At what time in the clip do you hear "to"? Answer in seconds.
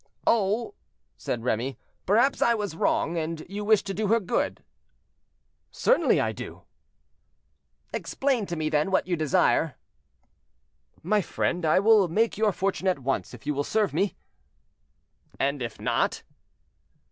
3.83-3.93, 8.47-8.55